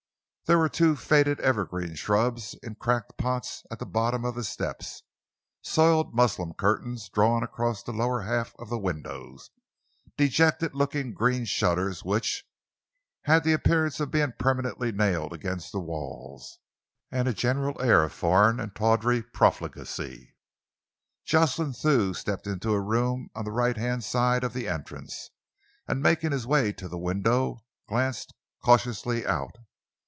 There 0.47 0.57
were 0.59 0.67
two 0.67 0.97
faded 0.97 1.39
evergreen 1.39 1.95
shrubs 1.95 2.55
in 2.61 2.75
cracked 2.75 3.17
pots 3.17 3.63
at 3.71 3.79
the 3.79 3.85
bottom 3.85 4.25
of 4.25 4.35
the 4.35 4.43
steps, 4.43 5.01
soiled 5.61 6.13
muslin 6.13 6.55
curtains 6.55 7.07
drawn 7.07 7.41
across 7.41 7.81
the 7.83 7.93
lower 7.93 8.23
half 8.23 8.53
of 8.59 8.67
the 8.67 8.77
windows, 8.77 9.49
dejected 10.17 10.75
looking 10.75 11.13
green 11.13 11.45
shutters 11.45 12.03
which, 12.03 12.43
had 13.21 13.45
the 13.45 13.53
appearance 13.53 14.01
of 14.01 14.11
being 14.11 14.33
permanently 14.37 14.91
nailed 14.91 15.31
against 15.31 15.71
the 15.71 15.79
walls, 15.79 16.59
and 17.09 17.29
a 17.29 17.33
general 17.33 17.81
air 17.81 18.03
of 18.03 18.11
foreign 18.11 18.59
and 18.59 18.75
tawdry 18.75 19.23
profligacy. 19.23 20.35
Jocelyn 21.23 21.71
Thew 21.71 22.13
stepped 22.13 22.45
into 22.45 22.73
a 22.73 22.81
room 22.81 23.29
on 23.33 23.45
the 23.45 23.53
right 23.53 23.77
hand 23.77 24.03
side 24.03 24.43
of 24.43 24.51
the 24.51 24.67
entrance 24.67 25.29
and, 25.87 26.03
making 26.03 26.33
his 26.33 26.45
way 26.45 26.73
to 26.73 26.89
the 26.89 26.99
window, 26.99 27.63
glanced 27.87 28.33
cautiously 28.61 29.25
out. 29.25 29.55